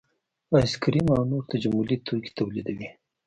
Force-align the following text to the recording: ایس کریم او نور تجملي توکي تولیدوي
ایس 0.55 0.71
کریم 0.83 1.07
او 1.15 1.21
نور 1.29 1.43
تجملي 1.51 1.97
توکي 2.05 2.31
تولیدوي 2.37 2.87